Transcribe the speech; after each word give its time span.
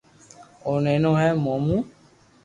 او 0.65 0.73
نينو 0.85 1.11
ھي 1.19 1.29
مون 1.43 1.59
مون 1.67 1.79